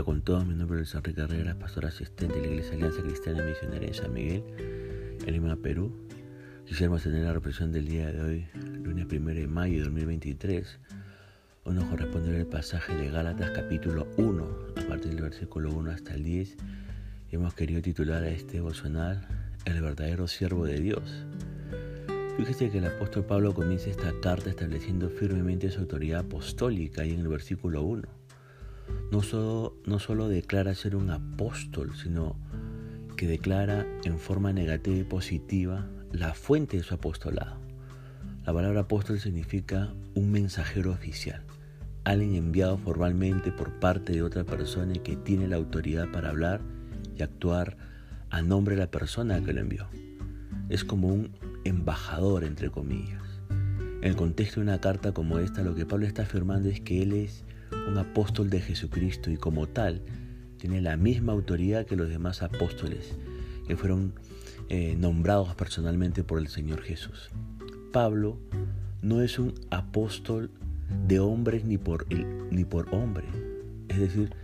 [0.00, 3.44] día con todos, mi nombre es Enrique Carrera, pastor asistente de la Iglesia Alianza Cristiana
[3.44, 4.42] Misionera en San Miguel,
[5.26, 5.92] en Lima, Perú.
[6.64, 8.46] Quisiéramos tener la reflexión del día de hoy,
[8.82, 10.78] lunes 1 de mayo de 2023.
[11.64, 16.14] Hoy nos corresponde el pasaje de Gálatas capítulo 1, a partir del versículo 1 hasta
[16.14, 16.56] el 10.
[17.32, 19.28] hemos querido titular a este devocional
[19.66, 21.26] El verdadero siervo de Dios.
[22.38, 27.20] Fíjese que el apóstol Pablo comienza esta carta estableciendo firmemente su autoridad apostólica ahí en
[27.20, 28.19] el versículo 1.
[29.10, 32.36] No solo, no solo declara ser un apóstol, sino
[33.16, 37.58] que declara en forma negativa y positiva la fuente de su apostolado.
[38.46, 41.42] La palabra apóstol significa un mensajero oficial,
[42.04, 46.62] alguien enviado formalmente por parte de otra persona que tiene la autoridad para hablar
[47.16, 47.76] y actuar
[48.30, 49.86] a nombre de la persona que lo envió.
[50.68, 51.32] Es como un
[51.64, 53.22] embajador, entre comillas.
[54.00, 57.02] En el contexto de una carta como esta, lo que Pablo está afirmando es que
[57.02, 57.44] él es
[57.88, 60.02] un apóstol de Jesucristo y como tal
[60.58, 63.16] tiene la misma autoridad que los demás apóstoles
[63.66, 64.14] que fueron
[64.68, 67.30] eh, nombrados personalmente por el Señor Jesús.
[67.92, 68.38] Pablo
[69.02, 70.50] no es un apóstol
[71.06, 72.06] de hombres ni por,
[72.50, 73.24] ni por hombre.
[73.88, 74.34] Es decir,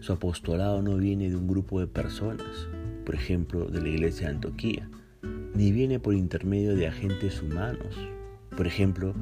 [0.00, 2.68] su apostolado no viene de un grupo de personas,
[3.04, 4.88] por ejemplo, de la iglesia de Antioquía
[5.54, 7.96] ni viene por intermedio de agentes humanos.
[8.56, 9.14] Por ejemplo,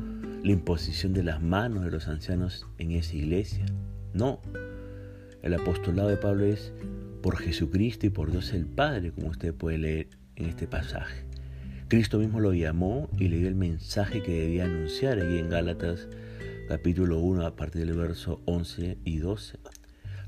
[0.42, 3.64] la imposición de las manos de los ancianos en esa iglesia.
[4.12, 4.40] No,
[5.42, 6.72] el apostolado de Pablo es
[7.22, 11.24] por Jesucristo y por Dios el Padre, como usted puede leer en este pasaje.
[11.88, 16.08] Cristo mismo lo llamó y le dio el mensaje que debía anunciar allí en Gálatas
[16.68, 19.58] capítulo 1 a partir del verso 11 y 12.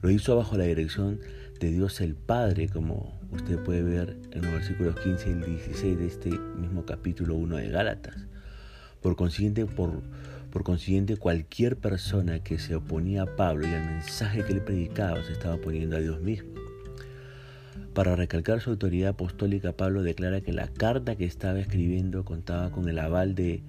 [0.02, 1.18] Lo hizo bajo la dirección
[1.58, 6.06] de Dios el Padre, como usted puede ver en los versículos 15 y 16 de
[6.06, 8.26] este mismo capítulo 1 de Gálatas.
[9.04, 9.66] Por consiguiente,
[11.18, 15.56] cualquier persona que se oponía a Pablo y al mensaje que él predicaba se estaba
[15.56, 16.54] oponiendo a Dios mismo.
[17.92, 22.88] Para recalcar su autoridad apostólica, Pablo declara que la carta que estaba escribiendo contaba con
[22.88, 23.62] el aval de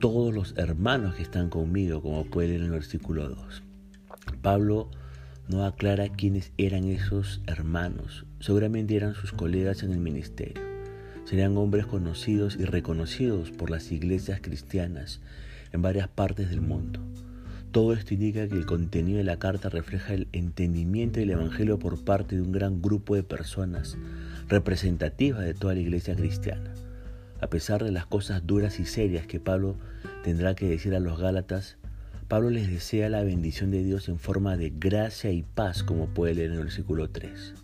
[0.00, 3.62] todos los hermanos que están conmigo, como puede leer en el versículo 2.
[4.42, 4.90] Pablo
[5.46, 8.26] no aclara quiénes eran esos hermanos.
[8.40, 10.73] Seguramente eran sus colegas en el ministerio.
[11.24, 15.20] Serían hombres conocidos y reconocidos por las iglesias cristianas
[15.72, 17.00] en varias partes del mundo.
[17.72, 22.04] Todo esto indica que el contenido de la carta refleja el entendimiento del Evangelio por
[22.04, 23.96] parte de un gran grupo de personas
[24.48, 26.72] representativas de toda la iglesia cristiana.
[27.40, 29.76] A pesar de las cosas duras y serias que Pablo
[30.22, 31.76] tendrá que decir a los Gálatas,
[32.28, 36.34] Pablo les desea la bendición de Dios en forma de gracia y paz, como puede
[36.34, 37.54] leer en el versículo 3.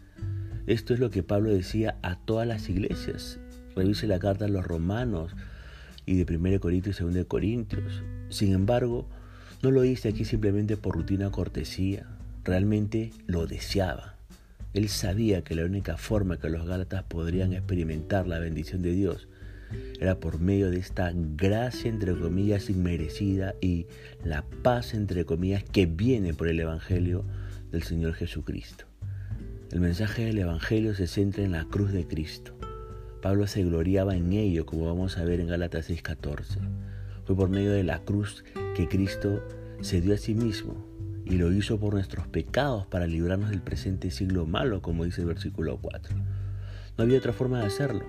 [0.67, 3.39] Esto es lo que Pablo decía a todas las iglesias.
[3.77, 5.33] Revise la carta a los romanos
[6.07, 8.03] y de 1 Corintios y 2 Corintios.
[8.29, 9.07] Sin embargo,
[9.63, 12.07] no lo hice aquí simplemente por rutina cortesía.
[12.45, 14.17] Realmente lo deseaba.
[14.73, 19.29] Él sabía que la única forma que los Gálatas podrían experimentar la bendición de Dios
[20.01, 23.87] era por medio de esta gracia entre comillas inmerecida y
[24.25, 27.25] la paz entre comillas que viene por el Evangelio
[27.71, 28.87] del Señor Jesucristo.
[29.71, 32.55] El mensaje del Evangelio se centra en la cruz de Cristo.
[33.23, 36.59] Pablo se gloriaba en ello, como vamos a ver en Gálatas 6:14.
[37.25, 38.45] Fue por medio de la cruz
[38.75, 39.43] que Cristo
[39.81, 40.75] se dio a sí mismo
[41.25, 45.29] y lo hizo por nuestros pecados para librarnos del presente siglo malo, como dice el
[45.29, 46.17] versículo 4.
[46.97, 48.05] No había otra forma de hacerlo.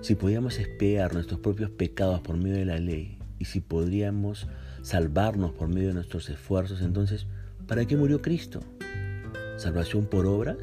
[0.00, 4.48] Si podíamos espiar nuestros propios pecados por medio de la ley y si podríamos
[4.82, 7.26] salvarnos por medio de nuestros esfuerzos, entonces,
[7.68, 8.60] ¿para qué murió Cristo?
[9.56, 10.56] ¿Salvación por obras?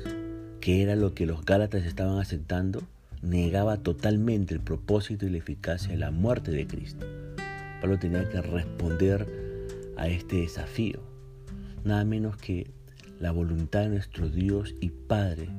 [0.59, 2.81] que era lo que los Gálatas estaban aceptando?
[3.21, 7.05] Negaba totalmente el propósito y la eficacia de la muerte de Cristo.
[7.81, 9.27] Pablo tenía que responder
[9.97, 11.01] a este desafío.
[11.83, 12.71] Nada menos que
[13.19, 15.49] la voluntad de nuestro Dios y Padre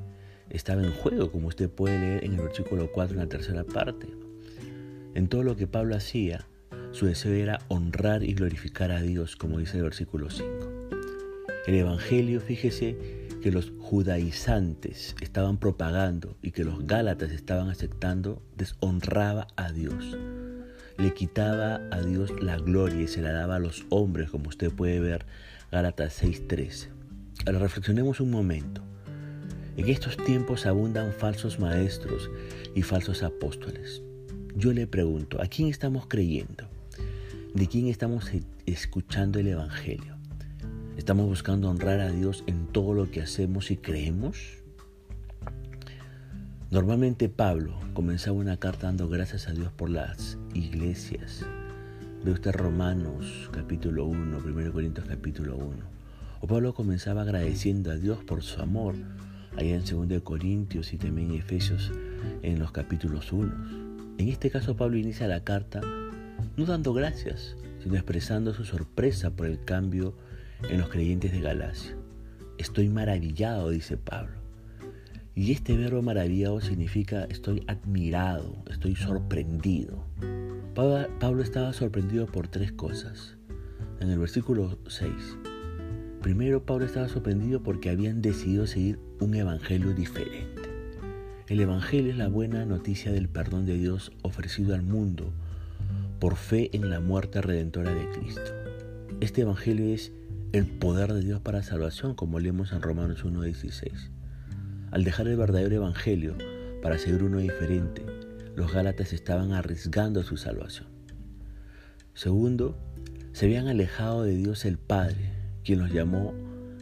[0.48, 4.08] estaba en juego, como usted puede leer en el versículo 4 en la tercera parte.
[5.14, 6.46] En todo lo que Pablo hacía,
[6.92, 10.48] su deseo era honrar y glorificar a Dios, como dice el versículo 5.
[11.66, 19.48] El Evangelio, fíjese que los judaizantes estaban propagando y que los gálatas estaban aceptando, deshonraba
[19.56, 20.16] a Dios.
[20.98, 24.70] Le quitaba a Dios la gloria y se la daba a los hombres, como usted
[24.70, 25.24] puede ver
[25.72, 26.88] Gálatas 6.13.
[27.46, 28.82] Ahora reflexionemos un momento.
[29.76, 32.30] En estos tiempos abundan falsos maestros
[32.74, 34.02] y falsos apóstoles.
[34.54, 36.68] Yo le pregunto, ¿a quién estamos creyendo?
[37.54, 40.19] ¿De quién estamos e-, escuchando el Evangelio?
[41.00, 44.58] ¿Estamos buscando honrar a Dios en todo lo que hacemos y creemos?
[46.70, 51.46] Normalmente Pablo comenzaba una carta dando gracias a Dios por las iglesias.
[52.22, 55.68] Ve usted Romanos capítulo 1, 1 Corintios capítulo 1.
[56.42, 58.94] O Pablo comenzaba agradeciendo a Dios por su amor,
[59.56, 61.92] allá en 2 Corintios y también en Efesios
[62.42, 64.18] en los capítulos 1.
[64.18, 65.80] En este caso Pablo inicia la carta
[66.58, 70.12] no dando gracias, sino expresando su sorpresa por el cambio
[70.68, 71.96] en los creyentes de Galacia.
[72.58, 74.34] Estoy maravillado, dice Pablo.
[75.34, 80.04] Y este verbo maravillado significa estoy admirado, estoy sorprendido.
[80.74, 83.36] Pablo estaba sorprendido por tres cosas.
[84.00, 85.10] En el versículo 6.
[86.22, 90.62] Primero, Pablo estaba sorprendido porque habían decidido seguir un evangelio diferente.
[91.48, 95.32] El evangelio es la buena noticia del perdón de Dios ofrecido al mundo
[96.18, 98.52] por fe en la muerte redentora de Cristo.
[99.20, 100.12] Este evangelio es
[100.52, 104.10] el poder de Dios para salvación, como leemos en Romanos 1.16.
[104.90, 106.36] Al dejar el verdadero evangelio
[106.82, 108.04] para seguir uno diferente,
[108.56, 110.88] los Gálatas estaban arriesgando su salvación.
[112.14, 112.76] Segundo,
[113.32, 115.30] se habían alejado de Dios el Padre,
[115.62, 116.34] quien los llamó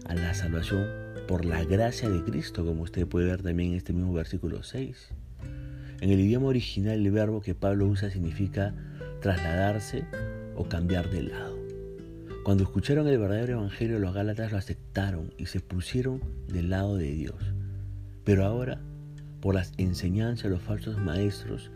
[0.07, 0.87] a la salvación
[1.27, 5.09] por la gracia de Cristo, como usted puede ver también en este mismo versículo 6.
[6.01, 8.75] En el idioma original el verbo que Pablo usa significa
[9.21, 10.07] trasladarse
[10.57, 11.58] o cambiar de lado.
[12.49, 17.13] Cuando escucharon el verdadero evangelio, los Gálatas lo aceptaron y se pusieron del lado de
[17.13, 17.35] Dios.
[18.25, 18.81] Pero ahora,
[19.43, 21.71] por las enseñanzas de los falsos maestros,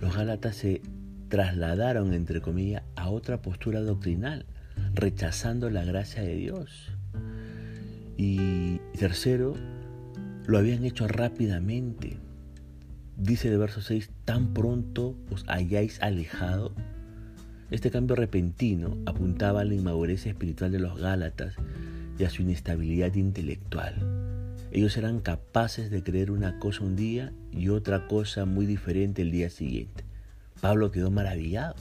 [0.00, 0.82] los Gálatas se
[1.28, 4.46] trasladaron, entre comillas, a otra postura doctrinal,
[4.94, 6.90] rechazando la gracia de Dios.
[8.16, 9.54] Y tercero,
[10.48, 12.18] lo habían hecho rápidamente.
[13.16, 16.72] Dice el verso 6, tan pronto os hayáis alejado
[17.70, 21.54] este cambio repentino apuntaba a la inmadurez espiritual de los Gálatas
[22.18, 23.94] y a su inestabilidad intelectual.
[24.72, 29.30] Ellos eran capaces de creer una cosa un día y otra cosa muy diferente el
[29.30, 30.04] día siguiente.
[30.60, 31.74] Pablo quedó maravillado.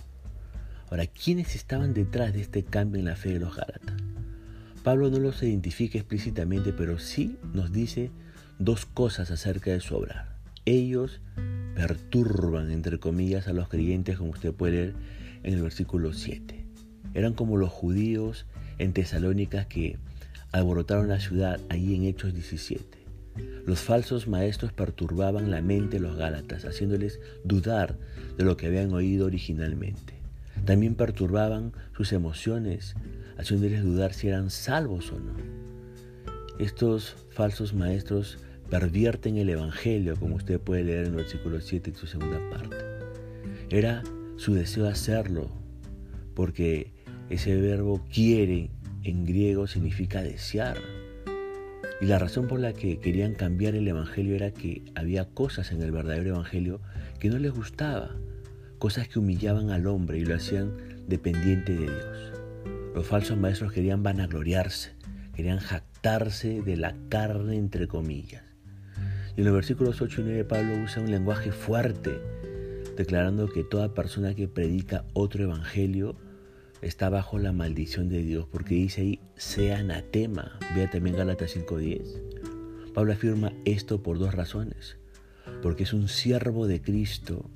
[0.90, 3.96] Ahora, ¿quiénes estaban detrás de este cambio en la fe de los Gálatas?
[4.84, 8.12] Pablo no los identifica explícitamente, pero sí nos dice
[8.60, 10.36] dos cosas acerca de su obrar.
[10.66, 11.22] Ellos
[11.76, 14.94] perturban, entre comillas, a los creyentes, como usted puede leer
[15.44, 16.66] en el versículo 7.
[17.14, 18.46] Eran como los judíos
[18.80, 19.98] en Tesalónicas que
[20.52, 22.84] alborotaron la ciudad allí en Hechos 17.
[23.66, 27.98] Los falsos maestros perturbaban la mente de los Gálatas, haciéndoles dudar
[28.38, 30.14] de lo que habían oído originalmente.
[30.66, 32.96] También perturbaban sus emociones,
[33.38, 35.34] haciéndoles dudar si eran salvos o no.
[36.58, 38.38] Estos falsos maestros
[38.70, 42.76] pervierten el Evangelio, como usted puede leer en el versículo 7 en su segunda parte.
[43.70, 44.04] Era
[44.38, 45.50] su deseo de hacerlo,
[46.34, 46.94] porque
[47.30, 48.70] ese verbo quiere
[49.04, 50.78] en griego significa desear.
[52.02, 55.82] Y la razón por la que querían cambiar el Evangelio era que había cosas en
[55.82, 56.82] el verdadero Evangelio
[57.20, 58.16] que no les gustaba,
[58.80, 60.76] cosas que humillaban al hombre y lo hacían
[61.08, 62.34] dependiente de Dios.
[62.94, 64.92] Los falsos maestros querían vanagloriarse,
[65.36, 68.45] querían jactarse de la carne entre comillas.
[69.36, 72.20] Y en los versículos 8 y 9 Pablo usa un lenguaje fuerte
[72.96, 76.16] declarando que toda persona que predica otro evangelio
[76.82, 80.58] está bajo la maldición de Dios, porque dice ahí, sea anatema.
[80.76, 82.94] Vea también Gálatas 5.10.
[82.94, 84.98] Pablo afirma esto por dos razones.
[85.62, 87.50] Porque es un siervo de Cristo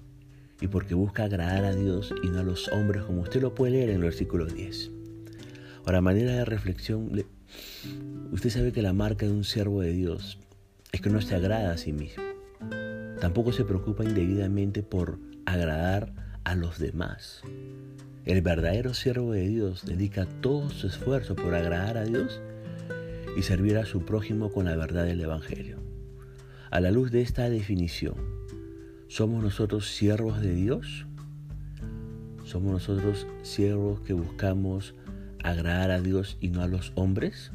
[0.62, 3.74] y porque busca agradar a Dios y no a los hombres, como usted lo puede
[3.74, 4.92] leer en el versículo 10.
[5.86, 7.10] Ahora, manera de reflexión,
[8.32, 10.38] usted sabe que la marca de un siervo de Dios
[10.92, 12.24] es que no se agrada a sí mismo.
[13.20, 17.42] Tampoco se preocupa indebidamente por agradar a los demás.
[18.26, 22.42] El verdadero siervo de Dios dedica todo su esfuerzo por agradar a Dios
[23.38, 25.78] y servir a su prójimo con la verdad del Evangelio.
[26.72, 28.16] A la luz de esta definición,
[29.08, 31.06] ¿somos nosotros siervos de Dios?
[32.44, 34.96] ¿Somos nosotros siervos que buscamos
[35.44, 37.52] agradar a Dios y no a los hombres?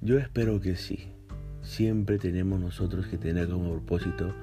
[0.00, 1.12] Yo espero que sí.
[1.70, 4.34] Siempre tenemos nosotros que tener como propósito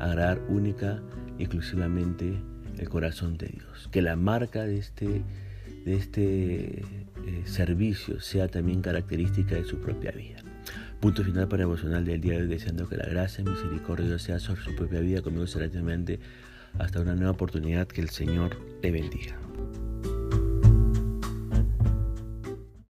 [0.00, 1.00] agradar única
[1.38, 2.34] exclusivamente
[2.76, 3.88] el corazón de Dios.
[3.92, 5.22] Que la marca de este,
[5.84, 10.38] de este eh, servicio sea también característica de su propia vida.
[10.98, 14.40] Punto final para emocional del día de hoy, deseando que la gracia y misericordia sea
[14.40, 15.70] sobre su propia vida, conmigo será
[16.80, 17.86] hasta una nueva oportunidad.
[17.86, 19.38] Que el Señor te bendiga.